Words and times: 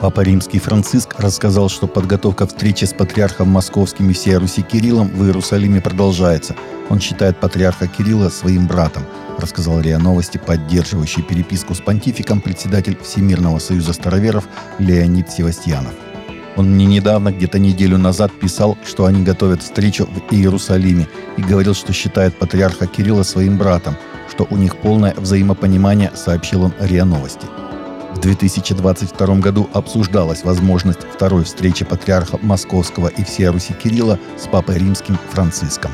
Папа 0.00 0.20
Римский 0.20 0.60
Франциск 0.60 1.18
рассказал, 1.18 1.68
что 1.68 1.88
подготовка 1.88 2.46
встречи 2.46 2.84
с 2.84 2.92
патриархом 2.92 3.48
московским 3.48 4.08
и 4.10 4.12
всей 4.12 4.36
Руси 4.36 4.62
Кириллом 4.62 5.08
в 5.08 5.24
Иерусалиме 5.24 5.80
продолжается. 5.80 6.54
Он 6.88 7.00
считает 7.00 7.40
патриарха 7.40 7.88
Кирилла 7.88 8.28
своим 8.28 8.68
братом, 8.68 9.02
рассказал 9.38 9.80
РИА 9.80 9.98
Новости, 9.98 10.38
поддерживающий 10.38 11.24
переписку 11.24 11.74
с 11.74 11.80
понтификом 11.80 12.40
председатель 12.40 12.96
Всемирного 13.02 13.58
союза 13.58 13.92
староверов 13.92 14.46
Леонид 14.78 15.30
Севастьянов. 15.30 15.94
Он 16.54 16.70
мне 16.70 16.86
недавно, 16.86 17.32
где-то 17.32 17.58
неделю 17.58 17.98
назад, 17.98 18.30
писал, 18.38 18.78
что 18.86 19.04
они 19.04 19.24
готовят 19.24 19.62
встречу 19.62 20.06
в 20.06 20.32
Иерусалиме 20.32 21.08
и 21.36 21.42
говорил, 21.42 21.74
что 21.74 21.92
считает 21.92 22.38
патриарха 22.38 22.86
Кирилла 22.86 23.24
своим 23.24 23.58
братом, 23.58 23.96
что 24.30 24.46
у 24.48 24.56
них 24.56 24.76
полное 24.76 25.14
взаимопонимание, 25.16 26.12
сообщил 26.14 26.62
он 26.62 26.72
РИА 26.78 27.04
Новости. 27.04 27.46
В 28.18 28.20
2022 28.20 29.36
году 29.36 29.70
обсуждалась 29.72 30.42
возможность 30.42 31.02
второй 31.14 31.44
встречи 31.44 31.84
патриарха 31.84 32.36
Московского 32.42 33.06
и 33.06 33.22
всея 33.22 33.52
Руси 33.52 33.74
Кирилла 33.74 34.18
с 34.36 34.48
Папой 34.48 34.78
Римским 34.78 35.16
Франциском. 35.30 35.92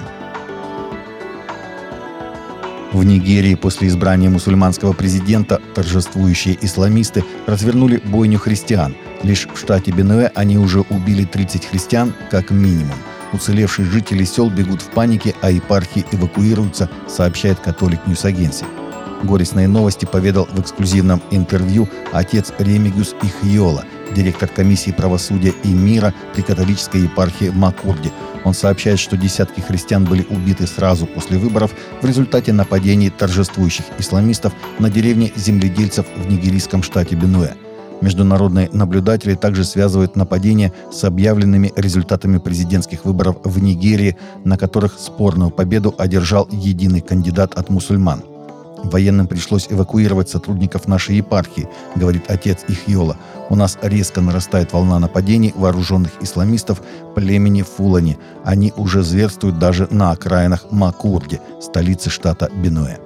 В 2.94 3.04
Нигерии 3.04 3.56
после 3.56 3.88
избрания 3.88 4.30
мусульманского 4.30 4.94
президента 4.94 5.60
торжествующие 5.74 6.56
исламисты 6.62 7.22
развернули 7.46 8.00
бойню 8.02 8.38
христиан. 8.38 8.96
Лишь 9.22 9.46
в 9.52 9.58
штате 9.58 9.90
Бенуэ 9.90 10.30
они 10.34 10.56
уже 10.56 10.80
убили 10.80 11.24
30 11.24 11.66
христиан 11.66 12.14
как 12.30 12.50
минимум. 12.50 12.96
Уцелевшие 13.34 13.84
жители 13.84 14.24
сел 14.24 14.48
бегут 14.48 14.80
в 14.80 14.88
панике, 14.88 15.34
а 15.42 15.50
епархии 15.50 16.06
эвакуируются, 16.10 16.88
сообщает 17.06 17.60
Catholic 17.60 18.06
News 18.06 18.24
Agency. 18.24 18.64
Горестные 19.24 19.68
новости 19.68 20.04
поведал 20.04 20.46
в 20.52 20.60
эксклюзивном 20.60 21.22
интервью 21.30 21.88
отец 22.12 22.52
Ремигюс 22.58 23.14
Ихьола, 23.22 23.84
директор 24.14 24.48
комиссии 24.48 24.90
правосудия 24.90 25.54
и 25.62 25.68
мира 25.68 26.12
при 26.34 26.42
католической 26.42 27.02
епархии 27.02 27.48
Макурди. 27.48 28.12
Он 28.44 28.52
сообщает, 28.52 28.98
что 28.98 29.16
десятки 29.16 29.60
христиан 29.60 30.04
были 30.04 30.26
убиты 30.28 30.66
сразу 30.66 31.06
после 31.06 31.38
выборов 31.38 31.72
в 32.02 32.06
результате 32.06 32.52
нападений 32.52 33.08
торжествующих 33.08 33.86
исламистов 33.98 34.52
на 34.78 34.90
деревни 34.90 35.32
земледельцев 35.36 36.04
в 36.16 36.30
нигерийском 36.30 36.82
штате 36.82 37.16
Бенуэ. 37.16 37.54
Международные 38.02 38.68
наблюдатели 38.72 39.34
также 39.34 39.64
связывают 39.64 40.16
нападение 40.16 40.74
с 40.92 41.02
объявленными 41.04 41.72
результатами 41.76 42.36
президентских 42.36 43.06
выборов 43.06 43.36
в 43.42 43.62
Нигерии, 43.62 44.18
на 44.44 44.58
которых 44.58 44.98
спорную 44.98 45.50
победу 45.50 45.94
одержал 45.96 46.46
единый 46.50 47.00
кандидат 47.00 47.54
от 47.54 47.70
мусульман– 47.70 48.22
Военным 48.84 49.26
пришлось 49.26 49.66
эвакуировать 49.70 50.28
сотрудников 50.28 50.86
нашей 50.86 51.16
епархии, 51.16 51.68
говорит 51.96 52.24
отец 52.28 52.64
Ихьола. 52.68 53.16
У 53.48 53.56
нас 53.56 53.78
резко 53.80 54.20
нарастает 54.20 54.72
волна 54.72 54.98
нападений 54.98 55.54
вооруженных 55.56 56.10
исламистов 56.20 56.82
племени 57.14 57.62
Фулани. 57.62 58.18
Они 58.44 58.72
уже 58.76 59.02
зверствуют 59.02 59.58
даже 59.58 59.88
на 59.90 60.10
окраинах 60.10 60.66
Макурди, 60.70 61.40
столицы 61.60 62.10
штата 62.10 62.50
Бенуэ. 62.54 62.98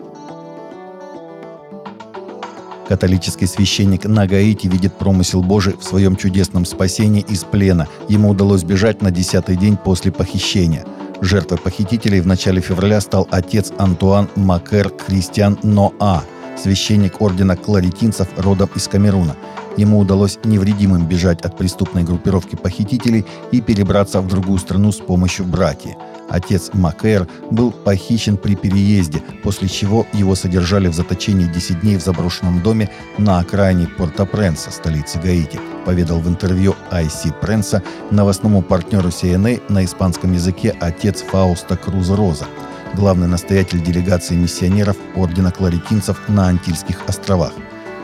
Католический 2.89 3.47
священник 3.47 4.05
на 4.05 4.27
Гаити 4.27 4.67
видит 4.67 4.95
промысел 4.95 5.43
Божий 5.43 5.75
в 5.79 5.85
своем 5.85 6.17
чудесном 6.17 6.65
спасении 6.65 7.25
из 7.29 7.45
плена. 7.45 7.87
Ему 8.09 8.31
удалось 8.31 8.65
бежать 8.65 9.03
на 9.03 9.11
десятый 9.11 9.57
день 9.57 9.77
после 9.77 10.11
похищения– 10.11 10.85
Жертвой 11.21 11.59
похитителей 11.59 12.21
в 12.21 12.27
начале 12.27 12.61
февраля 12.61 13.01
стал 13.01 13.27
отец 13.31 13.73
Антуан 13.77 14.29
Макер 14.37 14.91
Кристиан 14.91 15.59
Ноа, 15.65 16.23
священник 16.57 17.21
ордена 17.21 17.57
кларитинцев 17.57 18.29
родом 18.37 18.71
из 18.77 18.87
Камеруна. 18.87 19.37
Ему 19.77 19.99
удалось 19.99 20.39
невредимым 20.45 21.07
бежать 21.07 21.43
от 21.43 21.57
преступной 21.57 22.05
группировки 22.05 22.55
похитителей 22.57 23.27
и 23.51 23.61
перебраться 23.61 24.21
в 24.21 24.29
другую 24.29 24.59
страну 24.59 24.93
с 24.93 24.99
помощью 24.99 25.45
братьев. 25.45 25.95
Отец 26.29 26.71
Макэр 26.75 27.27
был 27.51 27.73
похищен 27.73 28.37
при 28.37 28.55
переезде, 28.55 29.23
после 29.43 29.69
чего 29.69 30.07
его 30.13 30.35
содержали 30.35 30.89
в 30.89 30.95
заточении 30.95 31.47
10 31.47 31.81
дней 31.81 31.97
в 31.97 32.03
заброшенном 32.03 32.63
доме 32.63 32.91
на 33.17 33.39
окраине 33.39 33.89
Порто-Пренса, 33.97 34.71
столицы 34.71 35.19
Гаити, 35.19 35.59
поведал 35.87 36.21
в 36.21 36.29
интервью 36.29 36.75
IC 36.91 37.33
Пренса 37.41 37.83
новостному 38.11 38.63
партнеру 38.63 39.09
CNA 39.09 39.63
на 39.69 39.85
испанском 39.85 40.33
языке 40.33 40.75
отец 40.81 41.23
Фауста 41.23 41.77
Круз 41.77 42.11
Роза, 42.11 42.47
главный 42.95 43.27
настоятель 43.27 43.83
делегации 43.83 44.35
миссионеров 44.35 44.97
Ордена 45.17 45.51
Кларитинцев 45.51 46.21
на 46.29 46.49
Антильских 46.49 47.01
островах. 47.07 47.53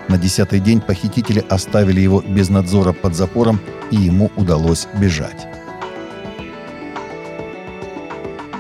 На 0.08 0.18
десятый 0.18 0.60
день 0.60 0.80
похитители 0.80 1.44
оставили 1.48 2.00
его 2.00 2.22
без 2.22 2.48
надзора 2.48 2.92
под 2.92 3.14
запором, 3.14 3.60
и 3.90 3.96
ему 3.96 4.30
удалось 4.36 4.86
бежать. 4.98 5.53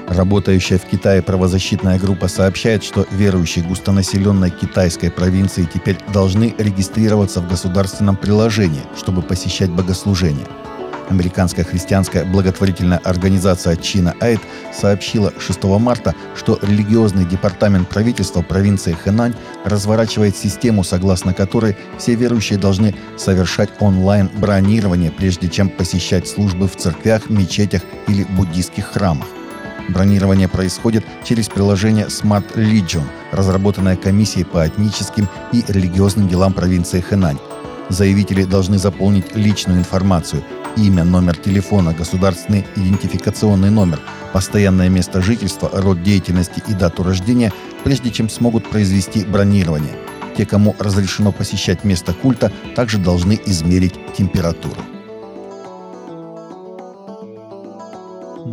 Работающая 0.08 0.78
в 0.78 0.84
Китае 0.84 1.22
правозащитная 1.22 1.98
группа 1.98 2.28
сообщает, 2.28 2.84
что 2.84 3.06
верующие 3.10 3.64
густонаселенной 3.64 4.50
китайской 4.50 5.10
провинции 5.10 5.68
теперь 5.72 5.96
должны 6.12 6.54
регистрироваться 6.58 7.40
в 7.40 7.48
государственном 7.48 8.16
приложении, 8.16 8.82
чтобы 8.96 9.22
посещать 9.22 9.70
богослужения. 9.70 10.46
Американская 11.08 11.64
христианская 11.64 12.24
благотворительная 12.24 12.98
организация 12.98 13.76
Чина 13.76 14.14
Айд 14.20 14.40
сообщила 14.72 15.32
6 15.38 15.64
марта, 15.64 16.14
что 16.34 16.58
религиозный 16.62 17.24
департамент 17.26 17.88
правительства 17.88 18.42
провинции 18.42 18.92
Хэнань 18.92 19.34
разворачивает 19.64 20.36
систему, 20.36 20.82
согласно 20.82 21.34
которой 21.34 21.76
все 21.98 22.14
верующие 22.14 22.58
должны 22.58 22.94
совершать 23.18 23.70
онлайн-бронирование, 23.80 25.10
прежде 25.10 25.48
чем 25.48 25.68
посещать 25.68 26.26
службы 26.26 26.68
в 26.68 26.76
церквях, 26.76 27.28
мечетях 27.28 27.82
или 28.08 28.24
буддийских 28.24 28.86
храмах. 28.86 29.26
Бронирование 29.88 30.48
происходит 30.48 31.04
через 31.24 31.48
приложение 31.48 32.06
Smart 32.06 32.54
Legion, 32.54 33.04
разработанное 33.32 33.96
комиссией 33.96 34.44
по 34.44 34.66
этническим 34.66 35.28
и 35.52 35.62
религиозным 35.68 36.28
делам 36.28 36.52
провинции 36.52 37.00
Хэнань. 37.00 37.38
Заявители 37.90 38.44
должны 38.44 38.78
заполнить 38.78 39.36
личную 39.36 39.78
информацию– 39.78 40.42
имя, 40.76 41.04
номер 41.04 41.36
телефона, 41.36 41.92
государственный 41.92 42.64
идентификационный 42.76 43.70
номер, 43.70 44.00
постоянное 44.32 44.88
место 44.88 45.20
жительства, 45.20 45.70
род 45.72 46.02
деятельности 46.02 46.62
и 46.66 46.74
дату 46.74 47.02
рождения, 47.02 47.52
прежде 47.84 48.10
чем 48.10 48.28
смогут 48.28 48.68
произвести 48.68 49.24
бронирование. 49.24 49.92
Те, 50.36 50.46
кому 50.46 50.74
разрешено 50.78 51.30
посещать 51.30 51.84
место 51.84 52.12
культа, 52.12 52.50
также 52.74 52.98
должны 52.98 53.38
измерить 53.46 53.94
температуру. 54.16 54.80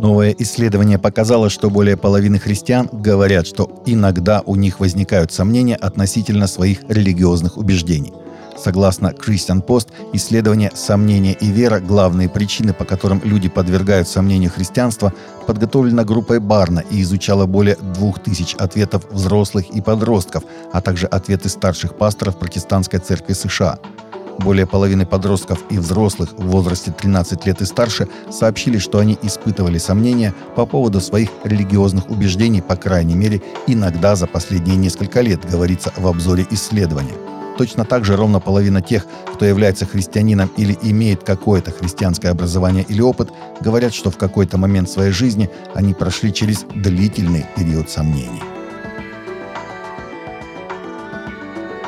Новое 0.02 0.34
исследование 0.36 0.98
показало, 0.98 1.48
что 1.48 1.70
более 1.70 1.96
половины 1.96 2.40
христиан 2.40 2.88
говорят, 2.90 3.46
что 3.46 3.84
иногда 3.86 4.42
у 4.44 4.56
них 4.56 4.80
возникают 4.80 5.30
сомнения 5.30 5.76
относительно 5.76 6.48
своих 6.48 6.80
религиозных 6.88 7.56
убеждений. 7.56 8.12
Согласно 8.58 9.12
Christian 9.12 9.64
Post, 9.64 9.90
исследование 10.12 10.72
«Сомнения 10.74 11.34
и 11.34 11.52
вера. 11.52 11.78
Главные 11.78 12.28
причины, 12.28 12.74
по 12.74 12.84
которым 12.84 13.20
люди 13.22 13.48
подвергают 13.48 14.08
сомнению 14.08 14.50
христианства» 14.50 15.12
подготовлено 15.46 16.04
группой 16.04 16.40
Барна 16.40 16.82
и 16.90 17.00
изучало 17.02 17.46
более 17.46 17.76
2000 17.76 18.56
ответов 18.56 19.08
взрослых 19.08 19.70
и 19.70 19.80
подростков, 19.80 20.42
а 20.72 20.80
также 20.80 21.06
ответы 21.06 21.48
старших 21.48 21.96
пасторов 21.96 22.40
протестантской 22.40 22.98
церкви 22.98 23.34
США– 23.34 23.78
более 24.38 24.66
половины 24.66 25.06
подростков 25.06 25.60
и 25.70 25.78
взрослых 25.78 26.32
в 26.32 26.46
возрасте 26.46 26.92
13 26.92 27.46
лет 27.46 27.60
и 27.60 27.64
старше 27.64 28.08
сообщили, 28.30 28.78
что 28.78 28.98
они 28.98 29.18
испытывали 29.22 29.78
сомнения 29.78 30.34
по 30.56 30.66
поводу 30.66 31.00
своих 31.00 31.30
религиозных 31.44 32.10
убеждений, 32.10 32.62
по 32.62 32.76
крайней 32.76 33.14
мере, 33.14 33.42
иногда 33.66 34.16
за 34.16 34.26
последние 34.26 34.76
несколько 34.76 35.20
лет, 35.20 35.48
говорится 35.48 35.92
в 35.96 36.06
обзоре 36.06 36.46
исследования. 36.50 37.14
Точно 37.58 37.84
так 37.84 38.04
же 38.04 38.16
ровно 38.16 38.40
половина 38.40 38.80
тех, 38.80 39.06
кто 39.34 39.44
является 39.44 39.86
христианином 39.86 40.50
или 40.56 40.76
имеет 40.82 41.22
какое-то 41.22 41.70
христианское 41.70 42.30
образование 42.30 42.84
или 42.88 43.00
опыт, 43.00 43.30
говорят, 43.60 43.92
что 43.94 44.10
в 44.10 44.16
какой-то 44.16 44.56
момент 44.56 44.88
своей 44.90 45.12
жизни 45.12 45.50
они 45.74 45.92
прошли 45.92 46.32
через 46.32 46.64
длительный 46.74 47.44
период 47.56 47.90
сомнений. 47.90 48.42